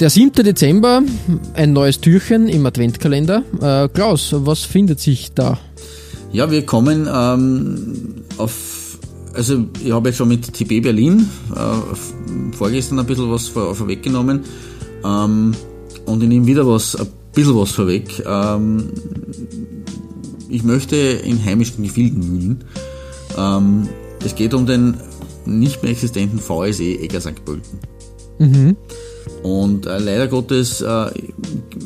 [0.00, 0.44] Der 7.
[0.44, 1.02] Dezember,
[1.54, 3.42] ein neues Türchen im Adventkalender.
[3.60, 5.58] Äh, Klaus, was findet sich da?
[6.30, 9.00] Ja, wir kommen ähm, auf,
[9.34, 14.44] also ich habe jetzt schon mit TB Berlin äh, vorgestern ein bisschen was vor, vorweggenommen
[15.04, 15.54] ähm,
[16.06, 18.22] und ich nehme wieder was, ein bisschen was vorweg.
[18.24, 18.90] Ähm,
[20.48, 22.64] ich möchte in heimischen Gefilden wühlen.
[23.36, 23.88] Ähm,
[24.24, 24.94] es geht um den
[25.44, 27.44] nicht mehr existenten VSE Egger St.
[27.44, 27.80] Pölten.
[28.38, 28.76] Mhm.
[29.42, 31.10] Und äh, leider Gottes äh,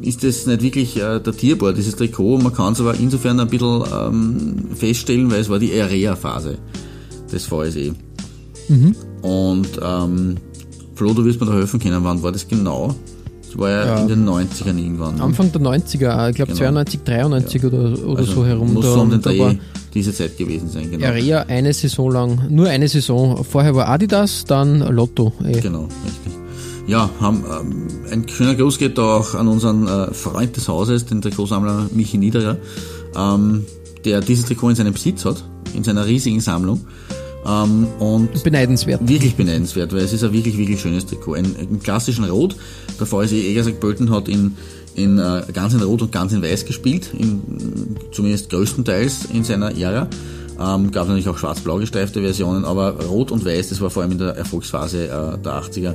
[0.00, 2.38] ist es nicht wirklich äh, datierbar, dieses Trikot.
[2.38, 6.58] Man kann es aber insofern ein bisschen ähm, feststellen, weil es war die Area-Phase
[7.32, 7.94] des VSE.
[8.68, 8.94] Mhm.
[9.22, 10.36] Und ähm,
[10.94, 12.94] Flo, du wirst mir da helfen können, wann war das genau?
[13.42, 13.96] Das war ja, ja.
[14.00, 15.20] in den 90ern irgendwann.
[15.20, 16.58] Anfang der 90er, ich glaube genau.
[16.58, 17.68] 92, 93 ja.
[17.68, 18.74] oder, oder also so herum.
[18.74, 19.56] Muss da, so um den Dreh
[19.94, 21.06] diese Zeit gewesen sein, genau.
[21.06, 23.42] Area eine Saison lang, nur eine Saison.
[23.44, 25.32] Vorher war Adidas, dann Lotto.
[25.42, 25.60] Ey.
[25.60, 26.25] Genau, richtig.
[26.86, 31.04] Ja, haben, ähm, ein schöner Gruß geht da auch an unseren äh, Freund des Hauses,
[31.06, 32.58] den Trikotsammler Michi Niederer,
[33.16, 33.64] ähm,
[34.04, 35.42] der dieses Trikot in seinem Besitz hat,
[35.74, 36.86] in seiner riesigen Sammlung.
[37.44, 39.00] Ähm, und beneidenswert.
[39.06, 41.34] Wirklich beneidenswert, weil es ist ein wirklich, wirklich schönes Trikot.
[41.34, 42.56] Ein, ein klassischen Rot.
[43.00, 44.56] Der VSE Egersack Bölten hat in,
[44.94, 49.76] in äh, ganz in Rot und ganz in Weiß gespielt, in, zumindest größtenteils in seiner
[49.76, 50.08] Ära.
[50.58, 54.12] Ähm, gab natürlich auch schwarz-blau gestreifte Versionen, aber Rot und Weiß, das war vor allem
[54.12, 55.94] in der Erfolgsphase äh, der 80er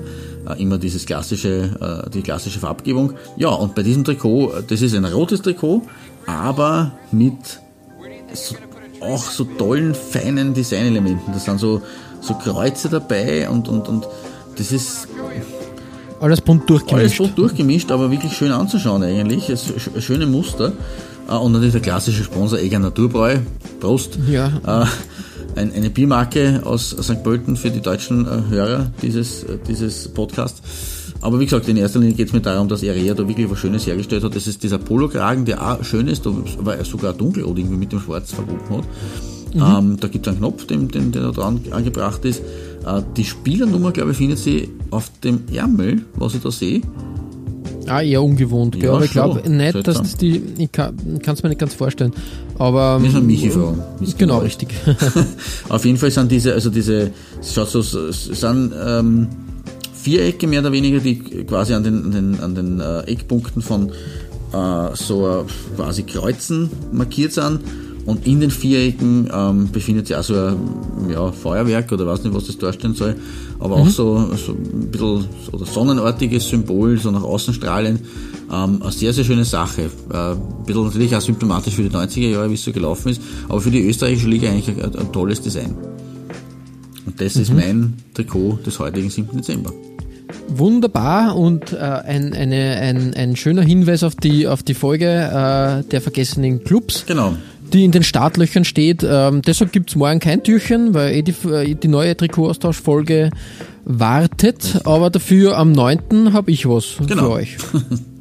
[0.50, 3.14] äh, immer dieses klassische, äh, die klassische Farbgebung.
[3.38, 5.82] Ja, und bei diesem Trikot, das ist ein rotes Trikot,
[6.28, 7.60] aber mit
[8.34, 8.56] so,
[9.02, 11.34] auch so tollen, feinen Designelementen.
[11.34, 11.82] Das sind so,
[12.22, 14.08] so Kreuze dabei und, und, und
[14.58, 15.08] das ist
[16.20, 17.00] alles bunt durchgemischt.
[17.00, 19.50] Alles bunt durchgemischt, aber wirklich schön anzuschauen eigentlich.
[19.50, 20.74] Es, schöne Muster.
[21.28, 23.40] Äh, und natürlich der klassische Sponsor Eger Naturbräu.
[23.82, 24.18] Prost.
[24.30, 24.48] Ja.
[24.66, 24.86] Äh,
[25.60, 27.24] ein, eine Biermarke aus St.
[27.24, 30.62] Pölten für die deutschen äh, Hörer dieses, dieses Podcasts.
[31.20, 33.60] Aber wie gesagt, in erster Linie geht es mir darum, dass Area da wirklich was
[33.60, 34.36] Schönes hergestellt hat.
[34.36, 38.00] Das ist dieser Polokragen, der auch schön ist, weil er sogar dunkelrot irgendwie mit dem
[38.00, 38.86] Schwarz verbunden hat.
[39.54, 39.90] Mhm.
[39.92, 42.42] Ähm, da gibt es einen Knopf, den, den, der da dran angebracht ist.
[42.86, 46.82] Äh, die Spielernummer, glaube ich, findet sie auf dem Ärmel, was ich da sehe.
[47.88, 49.84] Ah, eher ungewohnt, ja, aber ich glaube nicht, Seltsam.
[49.84, 52.14] dass das die, ich kann es mir nicht ganz vorstellen,
[52.58, 53.02] aber...
[53.02, 53.82] Wir sind Michi fragen.
[54.18, 54.70] Genau, richtig.
[55.70, 57.12] Auf jeden Fall sind diese, also diese,
[57.42, 59.28] schaut so, sind ähm,
[59.94, 61.16] Vierecke mehr oder weniger, die
[61.46, 63.92] quasi an den, an den, an den äh, Eckpunkten von
[64.54, 67.62] äh, so quasi Kreuzen markiert sind
[68.06, 72.34] und in den Vierecken ähm, befindet sich auch so ein ja, Feuerwerk oder weiß nicht,
[72.34, 73.16] was das darstellen soll,
[73.60, 73.84] aber mhm.
[73.84, 78.02] auch so, so ein bisschen so sonnenartiges Symbol, so nach außen strahlend.
[78.52, 79.84] Ähm, eine sehr, sehr schöne Sache.
[80.12, 83.22] Äh, ein bisschen natürlich auch symptomatisch für die 90er Jahre, wie es so gelaufen ist,
[83.48, 85.76] aber für die österreichische Liga eigentlich ein, ein tolles Design.
[87.06, 87.42] Und das mhm.
[87.42, 89.38] ist mein Trikot des heutigen 7.
[89.38, 89.72] Dezember.
[90.48, 95.88] Wunderbar und äh, ein, eine, ein, ein schöner Hinweis auf die, auf die Folge äh,
[95.90, 97.06] der vergessenen Clubs.
[97.06, 97.36] Genau
[97.74, 99.06] die in den Startlöchern steht.
[99.08, 103.32] Ähm, deshalb es morgen kein Türchen, weil eh die, äh, die neue Trikotaustauschfolge
[103.84, 104.82] wartet.
[104.84, 106.34] Aber dafür am 9.
[106.34, 107.24] habe ich was genau.
[107.24, 107.58] für euch.